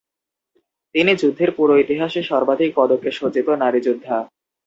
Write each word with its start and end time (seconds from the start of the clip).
তিনি 0.95 1.11
যুদ্ধের 1.15 1.51
পুরো 1.57 1.73
ইতিহাসে 1.77 2.21
সর্বাধিক 2.23 2.69
পদকে 2.75 3.09
সজ্জিত 3.11 3.47
নারী 3.63 3.79
যোদ্ধা। 3.81 4.17